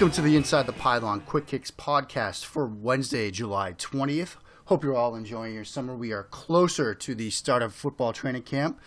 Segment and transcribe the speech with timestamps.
[0.00, 4.36] Welcome to the Inside the Pylon Quick Kicks podcast for Wednesday, July 20th.
[4.64, 5.94] Hope you're all enjoying your summer.
[5.94, 8.80] We are closer to the start of football training camp.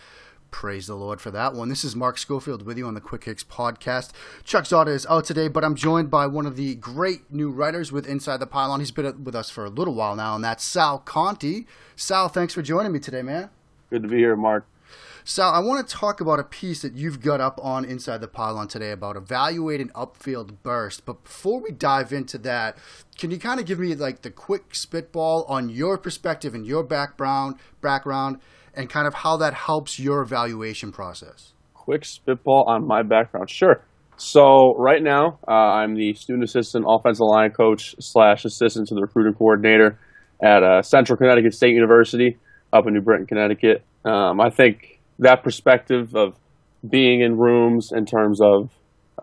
[0.50, 1.68] Praise the Lord for that one.
[1.68, 4.10] This is Mark Schofield with you on the Quick Kicks podcast.
[4.42, 7.92] Chuck Zodda is out today, but I'm joined by one of the great new writers
[7.92, 8.80] with Inside the Pylon.
[8.80, 11.68] He's been with us for a little while now, and that's Sal Conti.
[11.94, 13.50] Sal, thanks for joining me today, man.
[13.88, 14.66] Good to be here, Mark.
[15.26, 18.28] Sal, I want to talk about a piece that you've got up on Inside the
[18.28, 21.06] Pylon today about evaluating upfield burst.
[21.06, 22.76] But before we dive into that,
[23.16, 26.84] can you kind of give me like the quick spitball on your perspective and your
[26.84, 28.40] background, background,
[28.74, 31.54] and kind of how that helps your evaluation process?
[31.72, 33.82] Quick spitball on my background, sure.
[34.18, 39.00] So right now, uh, I'm the student assistant offensive line coach slash assistant to the
[39.00, 39.98] recruiting coordinator
[40.44, 42.36] at uh, Central Connecticut State University
[42.74, 43.82] up in New Britain, Connecticut.
[44.04, 46.36] Um, I think that perspective of
[46.88, 48.70] being in rooms in terms of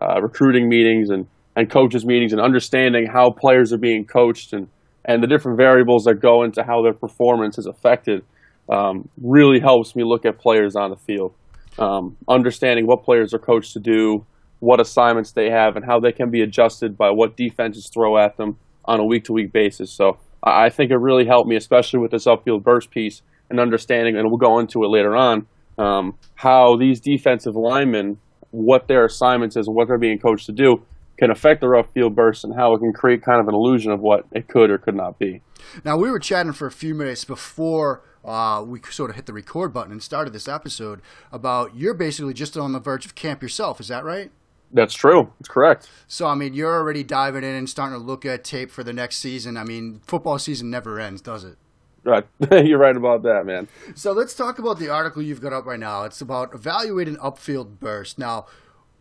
[0.00, 4.68] uh, recruiting meetings and, and coaches meetings and understanding how players are being coached and,
[5.04, 8.24] and the different variables that go into how their performance is affected
[8.68, 11.34] um, really helps me look at players on the field.
[11.78, 14.26] Um, understanding what players are coached to do,
[14.60, 18.36] what assignments they have, and how they can be adjusted by what defenses throw at
[18.36, 19.90] them on a week to week basis.
[19.90, 24.16] So I think it really helped me, especially with this upfield burst piece and understanding,
[24.16, 25.46] and we'll go into it later on,
[25.78, 28.18] um, how these defensive linemen,
[28.50, 30.82] what their assignments is, and what they're being coached to do,
[31.18, 34.00] can affect the upfield burst and how it can create kind of an illusion of
[34.00, 35.40] what it could or could not be.
[35.84, 39.32] Now, we were chatting for a few minutes before uh, we sort of hit the
[39.32, 41.00] record button and started this episode
[41.30, 43.80] about you're basically just on the verge of camp yourself.
[43.80, 44.30] Is that right?
[44.72, 45.32] That's true.
[45.38, 45.88] That's correct.
[46.06, 48.92] So, I mean, you're already diving in and starting to look at tape for the
[48.92, 49.56] next season.
[49.56, 51.56] I mean, football season never ends, does it?
[52.04, 52.24] Right.
[52.50, 53.68] You're right about that, man.
[53.94, 56.04] So let's talk about the article you've got up right now.
[56.04, 58.18] It's about evaluating upfield burst.
[58.18, 58.46] Now,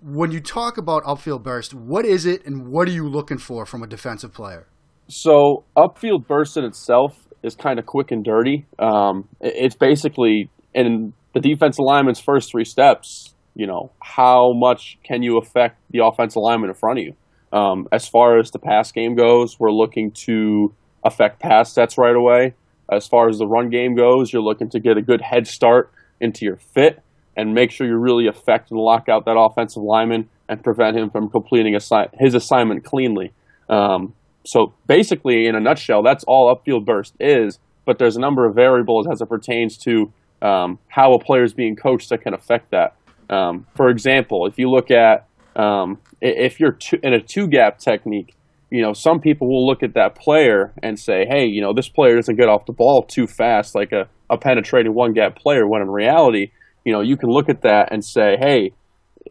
[0.01, 3.65] when you talk about upfield burst, what is it and what are you looking for
[3.65, 4.67] from a defensive player?
[5.07, 8.65] So, upfield burst in itself is kind of quick and dirty.
[8.79, 15.23] Um, it's basically in the defensive lineman's first three steps, you know, how much can
[15.23, 17.13] you affect the offensive lineman in front of you?
[17.51, 20.73] Um, as far as the pass game goes, we're looking to
[21.03, 22.53] affect pass sets right away.
[22.91, 25.91] As far as the run game goes, you're looking to get a good head start
[26.19, 27.01] into your fit
[27.35, 31.09] and make sure you really affect and lock out that offensive lineman and prevent him
[31.09, 33.31] from completing assi- his assignment cleanly.
[33.69, 34.13] Um,
[34.45, 37.59] so basically, in a nutshell, that's all upfield burst is.
[37.85, 41.53] But there's a number of variables as it pertains to um, how a player is
[41.53, 42.95] being coached that can affect that.
[43.29, 47.79] Um, for example, if you look at um, if you're two, in a two gap
[47.79, 48.35] technique,
[48.71, 51.89] you know, some people will look at that player and say, hey, you know, this
[51.89, 55.67] player doesn't get off the ball too fast like a, a penetrating one gap player,
[55.67, 56.51] when in reality,
[56.85, 58.71] you know, you can look at that and say, hey,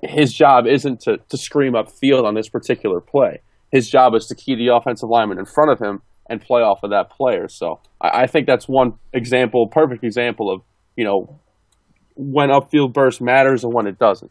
[0.02, 3.40] his job isn't to, to scream up field on this particular play.
[3.72, 6.82] His job is to key the offensive lineman in front of him and play off
[6.82, 7.48] of that player.
[7.48, 10.60] So I, I think that's one example, perfect example of,
[10.96, 11.40] you know,
[12.14, 14.30] when upfield burst matters and when it doesn't.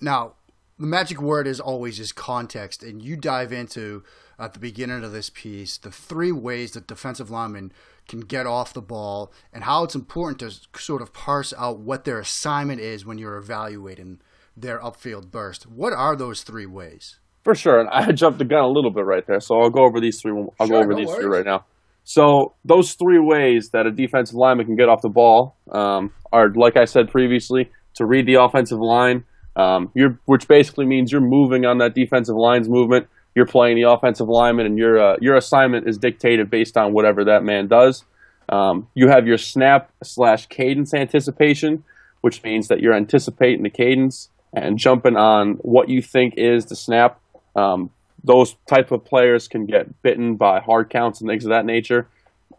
[0.00, 0.34] Now,
[0.80, 4.02] the magic word is always is context, and you dive into
[4.38, 7.70] at the beginning of this piece the three ways that defensive linemen
[8.08, 12.04] can get off the ball and how it's important to sort of parse out what
[12.04, 14.20] their assignment is when you're evaluating
[14.56, 15.64] their upfield burst.
[15.64, 17.20] What are those three ways?
[17.44, 19.84] For sure, and I jumped the gun a little bit right there, so I'll go
[19.84, 20.32] over these three.
[20.58, 21.20] I'll sure, go over no these worries.
[21.20, 21.66] three right now.
[22.04, 26.48] So those three ways that a defensive lineman can get off the ball um, are,
[26.54, 29.24] like I said previously, to read the offensive line,
[29.60, 29.92] um,
[30.24, 33.06] which basically means you're moving on that defensive line's movement.
[33.34, 37.24] You're playing the offensive lineman, and your uh, your assignment is dictated based on whatever
[37.26, 38.04] that man does.
[38.48, 41.84] Um, you have your snap slash cadence anticipation,
[42.22, 46.74] which means that you're anticipating the cadence and jumping on what you think is the
[46.74, 47.20] snap.
[47.54, 47.90] Um,
[48.24, 52.08] those type of players can get bitten by hard counts and things of that nature.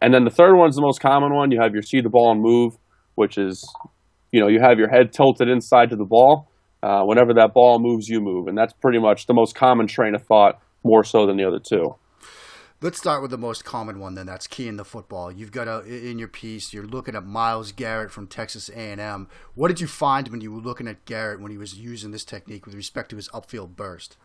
[0.00, 1.50] And then the third one is the most common one.
[1.50, 2.76] You have your see the ball and move,
[3.14, 3.62] which is,
[4.32, 6.48] you know, you have your head tilted inside to the ball
[6.82, 10.14] uh, whenever that ball moves, you move, and that's pretty much the most common train
[10.14, 11.94] of thought, more so than the other two.
[12.80, 14.16] Let's start with the most common one.
[14.16, 15.30] Then that's key in the football.
[15.30, 16.72] You've got a, in your piece.
[16.72, 19.28] You're looking at Myles Garrett from Texas A&M.
[19.54, 22.24] What did you find when you were looking at Garrett when he was using this
[22.24, 24.16] technique with respect to his upfield burst?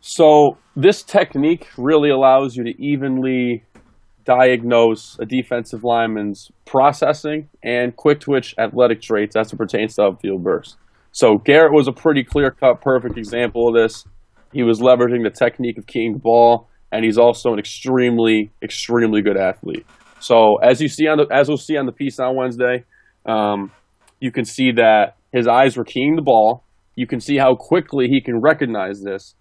[0.00, 3.64] So this technique really allows you to evenly
[4.24, 10.44] diagnose a defensive lineman's processing and quick twitch athletic traits as it pertains to upfield
[10.44, 10.76] burst.
[11.14, 14.04] So Garrett was a pretty clear cut, perfect example of this.
[14.52, 19.22] He was leveraging the technique of keying the ball, and he's also an extremely, extremely
[19.22, 19.86] good athlete.
[20.18, 22.84] So as you see on the as we'll see on the piece on Wednesday,
[23.26, 23.70] um,
[24.18, 26.64] you can see that his eyes were keying the ball.
[26.96, 29.36] You can see how quickly he can recognize this,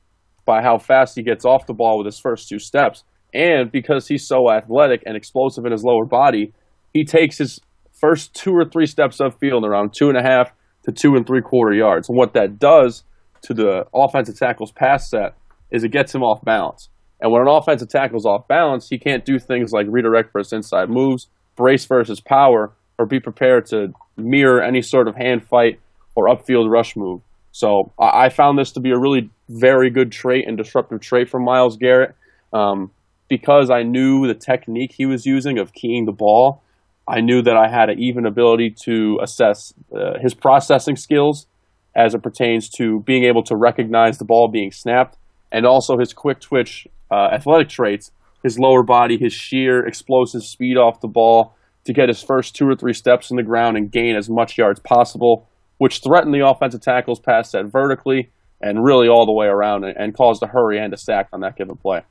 [0.46, 3.04] by how fast he gets off the ball with his first two steps.
[3.34, 6.54] And because he's so athletic and explosive in his lower body,
[6.94, 7.60] he takes his
[8.00, 10.52] first two or three steps upfield around two and a half
[10.84, 12.10] to two and three quarter yards.
[12.10, 13.04] And what that does
[13.44, 15.36] to the offensive tackle's pass set
[15.72, 16.90] is it gets him off balance.
[17.20, 20.90] And when an offensive tackle's off balance, he can't do things like redirect versus inside
[20.90, 25.80] moves, brace versus power, or be prepared to mirror any sort of hand fight
[26.16, 27.22] or upfield rush move.
[27.52, 31.44] So I found this to be a really very good trait and disruptive trait from
[31.46, 32.16] Myles Garrett.
[32.52, 32.92] Um,
[33.30, 36.63] because I knew the technique he was using of keying the ball,
[37.08, 41.48] I knew that I had an even ability to assess uh, his processing skills
[41.96, 45.18] as it pertains to being able to recognize the ball being snapped
[45.52, 48.12] and also his quick twitch uh, athletic traits,
[48.42, 51.56] his lower body, his sheer explosive speed off the ball
[51.86, 54.58] to get his first two or three steps in the ground and gain as much
[54.58, 55.48] yards possible,
[55.78, 58.30] which threatened the offensive tackle's pass set vertically
[58.62, 61.42] and really all the way around and, and caused a hurry and a sack on
[61.42, 62.02] that given play.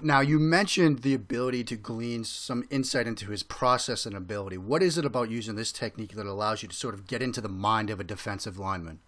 [0.00, 4.56] Now, you mentioned the ability to glean some insight into his process and ability.
[4.56, 7.42] What is it about using this technique that allows you to sort of get into
[7.42, 9.00] the mind of a defensive lineman?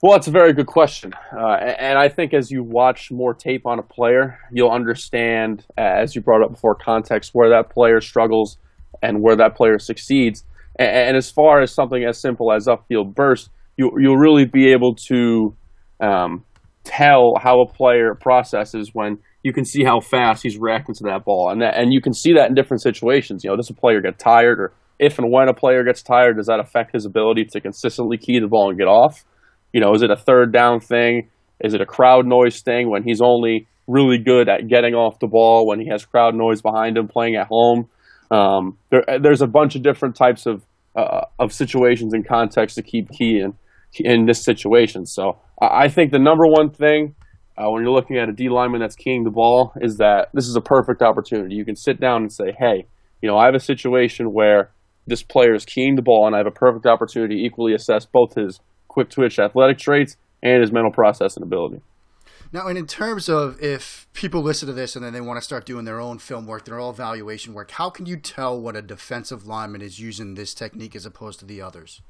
[0.00, 1.12] Well, it's a very good question.
[1.36, 6.16] Uh, and I think as you watch more tape on a player, you'll understand, as
[6.16, 8.56] you brought up before, context where that player struggles
[9.02, 10.44] and where that player succeeds.
[10.76, 14.94] And, as far as something as simple as upfield burst, you, you'll really be able
[14.94, 15.54] to
[16.00, 16.44] um,
[16.84, 21.24] tell how a player processes when you can see how fast he's reacting to that
[21.24, 21.50] ball.
[21.50, 23.42] And, that, and you can see that in different situations.
[23.42, 24.60] You know, does a player get tired?
[24.60, 28.18] Or if and when a player gets tired, does that affect his ability to consistently
[28.18, 29.24] key the ball and get off?
[29.72, 31.28] You know, is it a third down thing?
[31.60, 35.26] Is it a crowd noise thing when he's only really good at getting off the
[35.26, 37.88] ball when he has crowd noise behind him playing at home?
[38.30, 42.82] Um, there, there's a bunch of different types of uh, of situations and context to
[42.82, 43.54] keep key in
[43.98, 45.06] in this situation.
[45.06, 47.14] So I think the number one thing
[47.56, 50.46] uh, when you're looking at a D lineman that's keying the ball is that this
[50.46, 51.54] is a perfect opportunity.
[51.54, 52.86] You can sit down and say, hey,
[53.20, 54.70] you know, I have a situation where
[55.06, 58.06] this player is keying the ball, and I have a perfect opportunity to equally assess
[58.06, 61.80] both his quick twitch athletic traits and his mental processing ability.
[62.52, 65.42] Now, and in terms of if people listen to this and then they want to
[65.42, 68.76] start doing their own film work, their own evaluation work, how can you tell what
[68.76, 72.02] a defensive lineman is using this technique as opposed to the others?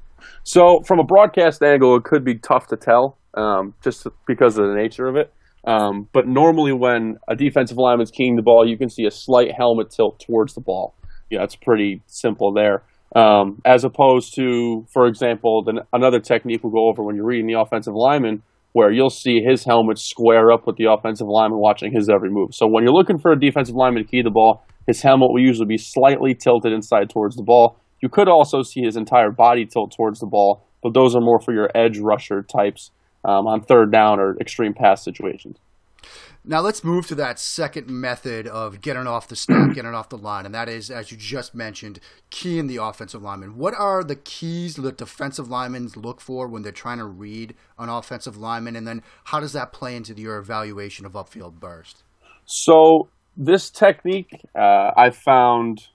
[0.43, 4.67] So, from a broadcast angle, it could be tough to tell um, just because of
[4.67, 5.33] the nature of it.
[5.65, 9.51] Um, but normally, when a defensive lineman's keying the ball, you can see a slight
[9.57, 10.93] helmet tilt towards the ball.
[11.29, 12.83] Yeah, it's pretty simple there.
[13.15, 17.47] Um, as opposed to, for example, the, another technique we'll go over when you're reading
[17.47, 18.41] the offensive lineman,
[18.73, 22.49] where you'll see his helmet square up with the offensive lineman watching his every move.
[22.53, 25.41] So when you're looking for a defensive lineman to key the ball, his helmet will
[25.41, 27.77] usually be slightly tilted inside towards the ball.
[28.01, 31.39] You could also see his entire body tilt towards the ball, but those are more
[31.39, 32.91] for your edge rusher types
[33.25, 35.57] um, on third down or extreme pass situations.
[36.45, 40.17] Now let's move to that second method of getting off the snap, getting off the
[40.17, 43.55] line, and that is, as you just mentioned, keying the offensive lineman.
[43.57, 47.87] What are the keys that defensive linemen look for when they're trying to read an
[47.87, 52.03] offensive lineman, and then how does that play into your evaluation of upfield burst?
[52.45, 53.07] So
[53.37, 55.87] this technique, uh, I found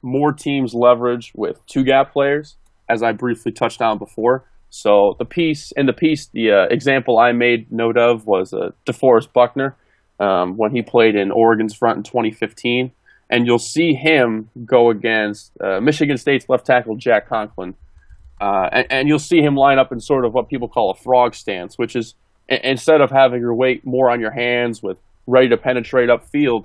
[0.00, 2.56] more teams leverage with two gap players,
[2.88, 4.44] as I briefly touched on before.
[4.70, 8.70] So the piece in the piece, the uh, example I made note of was uh,
[8.86, 9.76] DeForest Buckner
[10.20, 12.92] um, when he played in Oregon's front in 2015,
[13.28, 17.74] and you'll see him go against uh, Michigan State's left tackle Jack Conklin,
[18.40, 20.94] uh, and, and, you'll see him line up in sort of what people call a
[20.94, 22.14] frog stance, which is
[22.48, 26.64] instead of having your weight more on your hands with ready to penetrate upfield,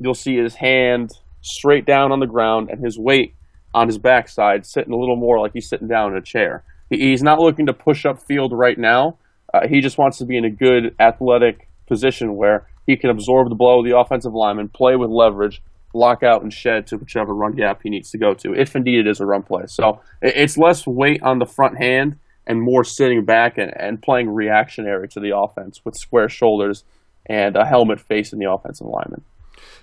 [0.00, 1.10] you'll see his hand
[1.42, 3.34] straight down on the ground and his weight
[3.74, 6.64] on his backside sitting a little more like he's sitting down in a chair.
[6.98, 9.18] He's not looking to push up field right now.
[9.52, 13.48] Uh, he just wants to be in a good athletic position where he can absorb
[13.48, 15.62] the blow of the offensive lineman, play with leverage,
[15.94, 19.00] lock out and shed to whichever run gap he needs to go to, if indeed
[19.00, 19.64] it is a run play.
[19.66, 24.30] So it's less weight on the front hand and more sitting back and, and playing
[24.30, 26.84] reactionary to the offense with square shoulders
[27.26, 29.22] and a helmet facing the offensive lineman.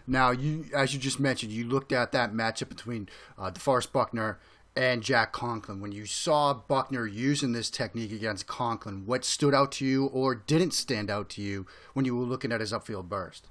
[0.05, 4.39] Now, you, as you just mentioned, you looked at that matchup between uh, DeForest Buckner
[4.79, 5.81] and Jack Conklin.
[5.81, 10.35] When you saw Buckner using this technique against Conklin, what stood out to you or
[10.35, 13.49] didn't stand out to you when you were looking at his upfield burst?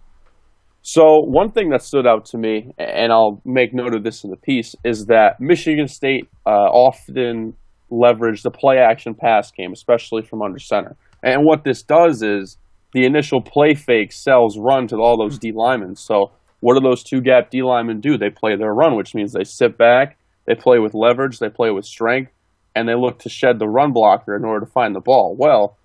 [0.80, 4.30] So, one thing that stood out to me, and I'll make note of this in
[4.30, 7.52] the piece, is that Michigan State uh, often
[7.92, 10.96] leveraged the play action pass game, especially from under center.
[11.22, 12.56] And what this does is
[12.94, 15.94] the initial play fake sells run to all those D linemen.
[15.94, 16.30] So,
[16.60, 18.16] what do those two gap D linemen do?
[18.16, 20.17] They play their run, which means they sit back
[20.48, 22.32] they play with leverage, they play with strength,
[22.74, 25.36] and they look to shed the run blocker in order to find the ball.
[25.38, 25.76] Well,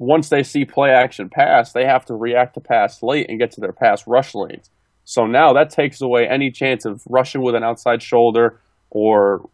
[0.00, 3.52] once they see play action pass, they have to react to pass late and get
[3.52, 4.70] to their pass rush lanes.
[5.04, 9.48] So now that takes away any chance of rushing with an outside shoulder or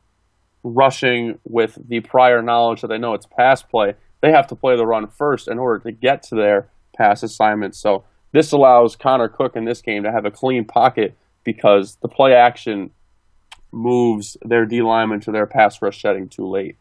[0.62, 3.92] rushing with the prior knowledge that they know it's pass play.
[4.22, 7.76] They have to play the run first in order to get to their pass assignment.
[7.76, 11.14] So this allows Connor Cook in this game to have a clean pocket
[11.44, 12.90] because the play action
[13.74, 16.76] moves their D lineman to their pass rush setting too late.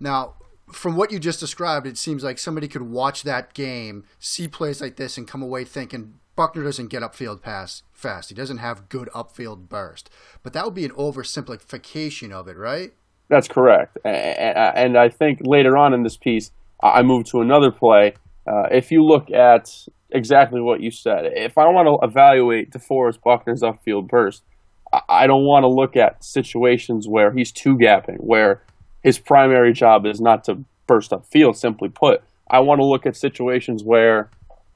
[0.00, 0.34] Now,
[0.70, 4.80] from what you just described, it seems like somebody could watch that game, see plays
[4.80, 8.30] like this, and come away thinking Buckner doesn't get upfield pass fast.
[8.30, 10.08] He doesn't have good upfield burst.
[10.42, 12.94] But that would be an oversimplification of it, right?
[13.28, 13.98] That's correct.
[14.04, 16.50] And I think later on in this piece,
[16.82, 18.14] I move to another play.
[18.46, 23.22] Uh, if you look at exactly what you said, if I want to evaluate DeForest
[23.22, 24.42] Buckner's upfield burst,
[25.08, 28.62] I don't want to look at situations where he's two gapping, where
[29.02, 32.22] his primary job is not to burst up field, simply put.
[32.50, 34.30] I want to look at situations where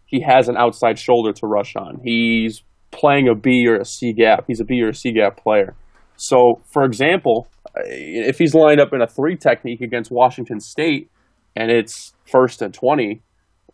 [0.06, 2.00] he has an outside shoulder to rush on.
[2.02, 4.44] He's playing a B or a C gap.
[4.46, 5.74] He's a B or a C gap player.
[6.16, 7.48] So, for example,
[7.84, 11.10] if he's lined up in a three technique against Washington State
[11.54, 13.20] and it's first and 20,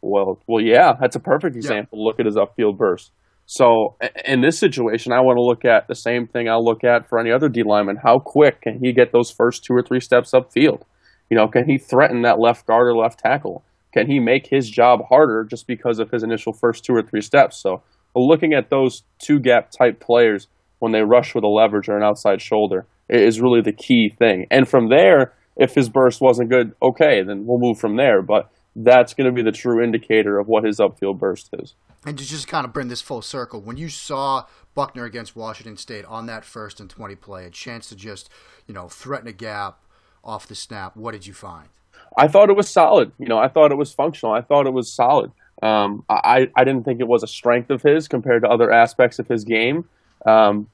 [0.00, 1.98] well, well, yeah, that's a perfect example.
[1.98, 2.04] Yeah.
[2.06, 3.12] Look at his upfield burst.
[3.46, 7.08] So in this situation, I want to look at the same thing I'll look at
[7.08, 7.98] for any other D lineman.
[8.02, 10.82] How quick can he get those first two or three steps upfield?
[11.28, 13.64] You know, can he threaten that left guard or left tackle?
[13.92, 17.20] Can he make his job harder just because of his initial first two or three
[17.20, 17.58] steps?
[17.58, 17.82] So
[18.14, 22.02] looking at those two gap type players when they rush with a leverage or an
[22.02, 24.46] outside shoulder is really the key thing.
[24.50, 28.22] And from there, if his burst wasn't good, okay, then we'll move from there.
[28.22, 31.74] But that's going to be the true indicator of what his upfield burst is.
[32.04, 35.76] And to just kind of bring this full circle, when you saw Buckner against Washington
[35.76, 38.28] State on that first and 20 play, a chance to just,
[38.66, 39.80] you know, threaten a gap
[40.24, 41.68] off the snap, what did you find?
[42.16, 43.12] I thought it was solid.
[43.18, 44.34] You know, I thought it was functional.
[44.34, 45.32] I thought it was solid.
[45.62, 49.18] Um, I, I didn't think it was a strength of his compared to other aspects
[49.18, 49.88] of his game.
[50.26, 50.68] Um,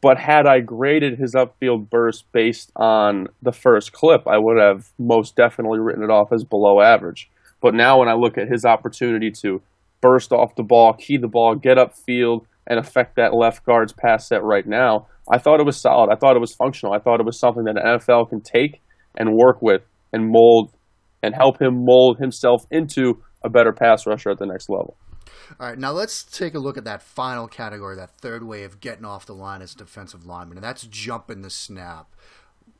[0.00, 4.90] but had I graded his upfield burst based on the first clip, I would have
[4.98, 7.30] most definitely written it off as below average.
[7.64, 9.62] But now when I look at his opportunity to
[10.02, 14.28] burst off the ball, key the ball, get upfield, and affect that left guard's pass
[14.28, 15.06] set right now.
[15.32, 16.12] I thought it was solid.
[16.12, 16.92] I thought it was functional.
[16.92, 18.82] I thought it was something that an NFL can take
[19.16, 19.80] and work with
[20.12, 20.74] and mold
[21.22, 24.98] and help him mold himself into a better pass rusher at the next level.
[25.58, 28.80] All right, now let's take a look at that final category, that third way of
[28.80, 32.14] getting off the line as defensive lineman, and that's jumping the snap.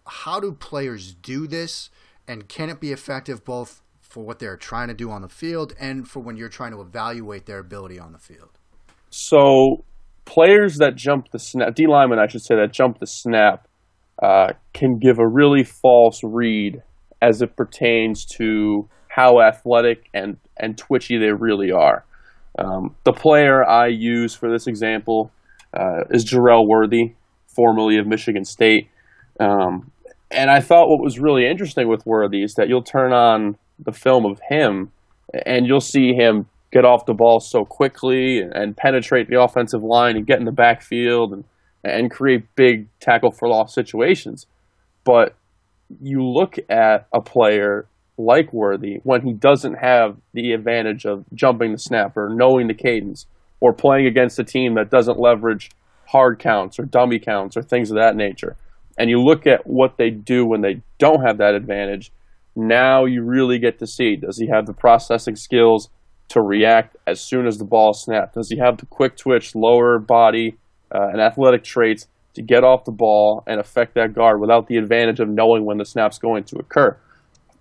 [0.07, 1.89] How do players do this,
[2.29, 3.81] and can it be effective both
[4.15, 6.81] for what they're trying to do on the field and for when you're trying to
[6.81, 8.51] evaluate their ability on the field?
[9.11, 9.85] So,
[10.25, 13.67] players that jump the snap, D linemen, I should say, that jump the snap,
[14.23, 16.81] uh, can give a really false read
[17.21, 22.05] as it pertains to how athletic and, and twitchy they really are.
[22.57, 25.33] Um, the player I use for this example
[25.77, 27.15] uh, is Jerel Worthy,
[27.53, 28.89] formerly of Michigan State.
[29.41, 29.91] Um,
[30.31, 33.93] and I thought what was really interesting with Worthy is that you'll turn on the
[33.93, 34.93] film of him,
[35.47, 40.17] and you'll see him get off the ball so quickly and penetrate the offensive line
[40.17, 41.45] and get in the backfield and
[41.85, 44.47] and create big tackle for loss situations.
[45.05, 45.35] But
[46.01, 51.73] you look at a player like Worthy when he doesn't have the advantage of jumping
[51.73, 53.27] the snap or knowing the cadence
[53.61, 55.71] or playing against a team that doesn't leverage
[56.09, 58.57] hard counts or dummy counts or things of that nature.
[58.97, 62.13] And you look at what they do when they don't have that advantage
[62.57, 65.91] now you really get to see does he have the processing skills
[66.29, 68.35] to react as soon as the ball is snapped?
[68.35, 70.57] Does he have the quick twitch, lower body,
[70.93, 74.77] uh, and athletic traits to get off the ball and affect that guard without the
[74.77, 76.97] advantage of knowing when the snap's going to occur?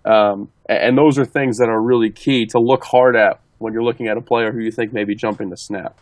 [0.04, 3.82] Um, and those are things that are really key to look hard at when you're
[3.82, 5.98] looking at a player who you think may be jumping the snap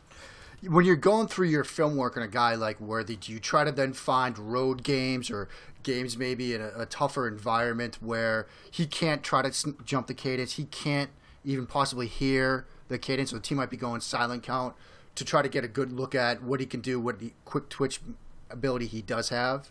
[0.69, 3.65] when you're going through your film work on a guy like Worthy, do you try
[3.65, 5.49] to then find road games or
[5.83, 10.55] games maybe in a, a tougher environment where he can't try to jump the cadence,
[10.55, 11.11] he can't
[11.45, 14.75] even possibly hear the cadence, so the team might be going silent count
[15.15, 17.69] to try to get a good look at what he can do, what the quick
[17.69, 18.01] twitch
[18.49, 19.71] ability he does have?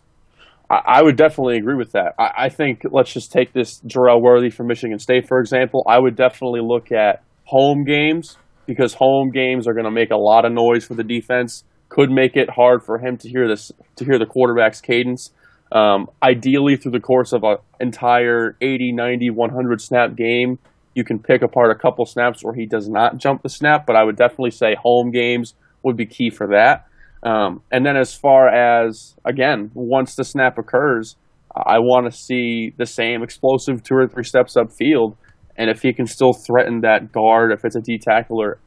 [0.70, 2.14] I would definitely agree with that.
[2.18, 5.84] I think let's just take this Jerel Worthy from Michigan State, for example.
[5.86, 10.16] I would definitely look at home games because home games are going to make a
[10.16, 11.64] lot of noise for the defense.
[11.88, 15.30] Could make it hard for him to hear this to hear the quarterback's cadence.
[15.70, 20.58] Um, ideally, through the course of an entire 80, 90, 100 snap game,
[20.94, 23.86] you can pick apart a couple snaps where he does not jump the snap.
[23.86, 26.86] But I would definitely say home games would be key for that.
[27.22, 31.16] Um, and then as far as again, once the snap occurs,
[31.54, 35.16] I want to see the same explosive two or three steps upfield
[35.56, 38.58] and if he can still threaten that guard, if it's a D tackle or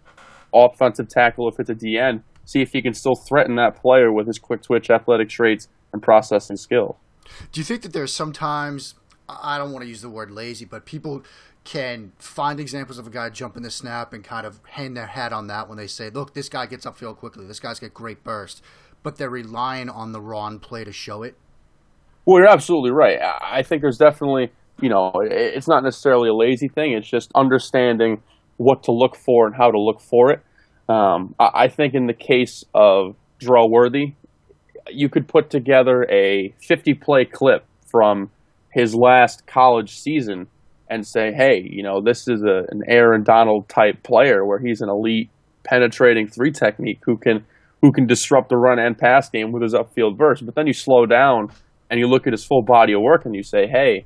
[0.54, 4.28] offensive tackle, if it's a DE, see if he can still threaten that player with
[4.28, 6.98] his quick twitch, athletic traits, and processing skill.
[7.52, 8.96] Do you think that there's sometimes
[9.28, 11.24] I don't want to use the word lazy, but people
[11.64, 15.34] can find examples of a guy jumping the snap and kind of hang their hat
[15.34, 17.48] on that when they say, "Look, this guy gets upfield quickly.
[17.48, 18.64] This guy's got great burst,"
[19.02, 21.36] but they're relying on the raw play to show it.
[22.26, 23.20] Well, you're absolutely right.
[23.42, 24.52] I think there's definitely,
[24.82, 26.94] you know, it's not necessarily a lazy thing.
[26.94, 28.22] It's just understanding
[28.58, 30.42] what to look for and how to look for it.
[30.88, 34.14] Um, I think in the case of Jerel Worthy,
[34.90, 38.30] you could put together a 50 play clip from
[38.72, 40.48] his last college season
[40.88, 44.82] and say, hey, you know, this is a, an Aaron Donald type player where he's
[44.82, 45.30] an elite
[45.64, 47.46] penetrating three technique who can
[47.82, 50.46] who can disrupt the run and pass game with his upfield burst.
[50.46, 51.52] But then you slow down
[51.90, 54.06] and you look at his full body of work and you say, hey,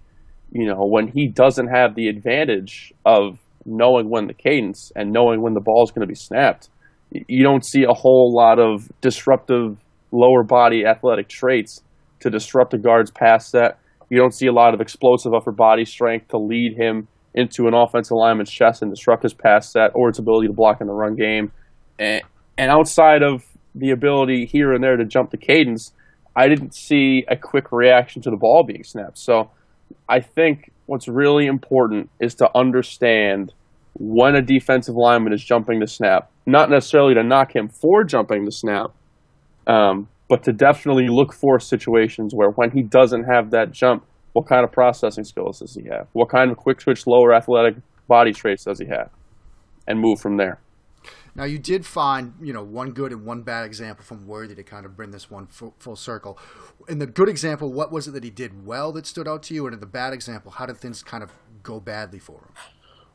[0.51, 5.41] you know, when he doesn't have the advantage of knowing when the cadence and knowing
[5.41, 6.69] when the ball is going to be snapped,
[7.11, 9.77] you don't see a whole lot of disruptive
[10.11, 11.81] lower body athletic traits
[12.19, 13.79] to disrupt a guard's pass set
[14.09, 17.73] you don't see a lot of explosive upper body strength to lead him into an
[17.73, 20.93] offensive lineman's chest and disrupt his pass set or its ability to block in the
[20.93, 21.51] run game.
[21.99, 22.23] And,
[22.57, 23.43] and outside of
[23.75, 25.93] the ability here and there to jump the cadence,
[26.35, 29.19] I didn't see a quick reaction to the ball being snapped.
[29.19, 29.51] So
[30.09, 33.53] I think what's really important is to understand
[33.93, 38.45] when a defensive lineman is jumping the snap, not necessarily to knock him for jumping
[38.45, 38.91] the snap,
[39.67, 44.47] um, but to definitely look for situations where when he doesn't have that jump, what
[44.47, 46.07] kind of processing skills does he have?
[46.13, 47.75] What kind of quick twitch, lower athletic
[48.07, 49.11] body traits does he have?
[49.87, 50.59] And move from there.
[51.35, 54.63] Now you did find, you know, one good and one bad example from Worthy to
[54.63, 56.37] kind of bring this one full, full, circle.
[56.87, 59.53] In the good example, what was it that he did well that stood out to
[59.53, 61.31] you, and in the bad example, how did things kind of
[61.63, 62.53] go badly for him?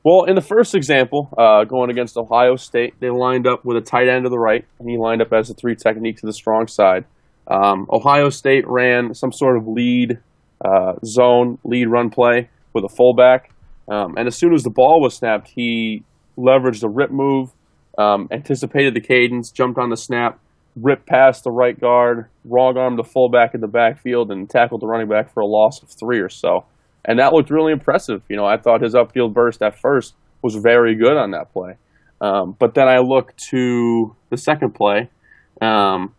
[0.04, 3.80] Well, in the first example, uh, going against Ohio State, they lined up with a
[3.80, 6.32] tight end to the right, and he lined up as a three technique to the
[6.32, 7.06] strong side.
[7.48, 10.18] Um, Ohio State ran some sort of lead
[10.62, 13.50] uh, zone, lead run play with a fullback,
[13.88, 16.02] um, and as soon as the ball was snapped, he
[16.36, 17.50] leveraged a rip move,
[17.98, 20.38] um, anticipated the cadence, jumped on the snap,
[20.76, 24.86] ripped past the right guard, wrong arm the fullback in the backfield, and tackled the
[24.86, 26.64] running back for a loss of three or so
[27.04, 28.22] and that looked really impressive.
[28.28, 31.76] You know, I thought his upfield burst at first was very good on that play,
[32.20, 35.10] um, but then I look to the second play
[35.60, 36.14] um,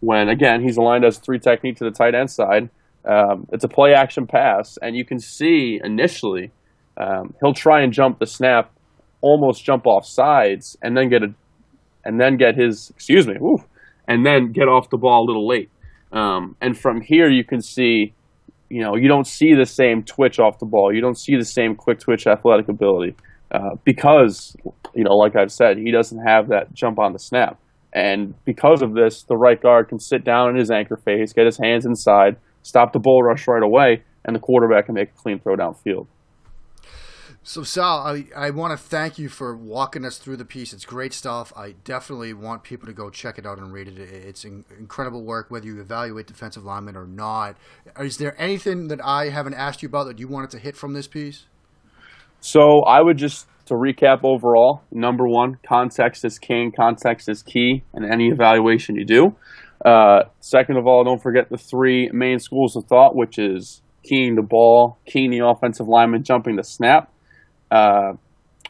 [0.00, 2.70] when again he's aligned as three technique to the tight end side.
[3.04, 6.50] Um, it's a play action pass, and you can see initially
[6.96, 8.72] um, he'll try and jump the snap,
[9.20, 11.34] almost jump off sides, and then get a,
[12.04, 13.58] and then get his excuse me, woo,
[14.06, 15.70] and then get off the ball a little late.
[16.12, 18.14] Um, and from here you can see
[18.68, 20.92] you know, you don't see the same twitch off the ball.
[20.92, 23.14] You don't see the same quick twitch athletic ability
[23.50, 24.56] uh, because,
[24.94, 27.58] you know, like I've said, he doesn't have that jump on the snap.
[27.92, 31.46] And because of this, the right guard can sit down in his anchor phase, get
[31.46, 35.16] his hands inside, stop the bull rush right away, and the quarterback can make a
[35.16, 36.06] clean throw downfield.
[37.48, 40.72] So Sal, I, I want to thank you for walking us through the piece.
[40.72, 41.52] It's great stuff.
[41.56, 44.00] I definitely want people to go check it out and read it.
[44.00, 47.56] It's in, incredible work, whether you evaluate defensive linemen or not.
[48.00, 50.92] Is there anything that I haven't asked you about that you wanted to hit from
[50.92, 51.44] this piece?
[52.40, 54.82] So I would just to recap overall.
[54.90, 56.72] Number one, context is king.
[56.76, 59.36] Context is key in any evaluation you do.
[59.84, 64.34] Uh, second of all, don't forget the three main schools of thought, which is keying
[64.34, 67.12] the ball, keying the offensive lineman, jumping the snap
[67.70, 68.12] uh,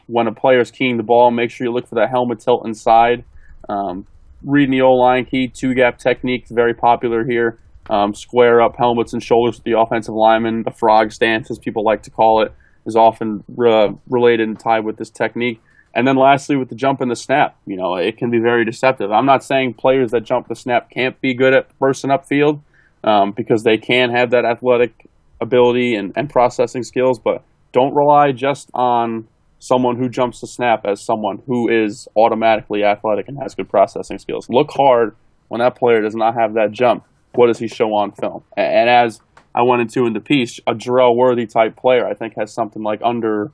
[0.07, 2.65] when a player is keying the ball, make sure you look for that helmet tilt
[2.65, 3.23] inside.
[3.69, 4.07] Um,
[4.43, 7.59] reading the O line key, two gap technique, is very popular here.
[7.89, 10.63] Um, square up helmets and shoulders with the offensive lineman.
[10.63, 12.53] The frog stance, as people like to call it,
[12.85, 15.61] is often uh, related and tied with this technique.
[15.93, 18.65] And then lastly, with the jump and the snap, you know, it can be very
[18.65, 19.11] deceptive.
[19.11, 22.61] I'm not saying players that jump the snap can't be good at bursting upfield
[23.03, 25.09] um, because they can have that athletic
[25.41, 29.27] ability and, and processing skills, but don't rely just on
[29.59, 34.19] someone who jumps the snap as someone who is automatically athletic and has good processing
[34.19, 34.49] skills.
[34.49, 35.15] Look hard
[35.47, 37.03] when that player does not have that jump.
[37.33, 38.43] What does he show on film?
[38.55, 39.21] And as
[39.53, 42.83] I went into in the piece, a Jerel Worthy type player, I think, has something
[42.83, 43.51] like under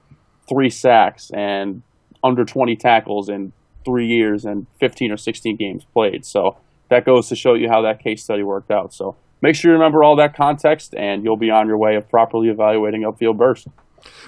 [0.47, 1.81] three sacks and
[2.23, 3.53] under 20 tackles in
[3.85, 6.25] three years and 15 or 16 games played.
[6.25, 6.57] So
[6.89, 8.93] that goes to show you how that case study worked out.
[8.93, 12.09] So make sure you remember all that context, and you'll be on your way of
[12.09, 13.67] properly evaluating upfield burst.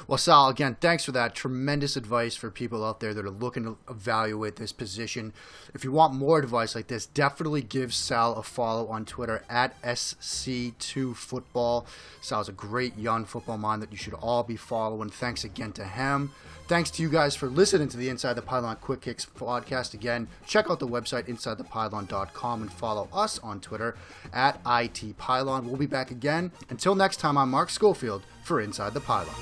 [0.08, 3.64] Well, Sal, again, thanks for that tremendous advice for people out there that are looking
[3.64, 5.34] to evaluate this position.
[5.74, 9.82] If you want more advice like this, definitely give Sal a follow on Twitter at
[9.84, 11.86] SC2Football.
[12.22, 15.10] Sal's a great young football mind that you should all be following.
[15.10, 16.32] Thanks again to him.
[16.68, 19.94] Thanks to you guys for listening to the Inside the Pylon Quick Kicks podcast.
[19.94, 23.96] Again, check out the website insidethepylon.com and follow us on Twitter
[24.34, 25.66] at ITPylon.
[25.66, 26.52] We'll be back again.
[26.72, 29.36] Until next time, I'm Mark Schofield for Inside the Pylon.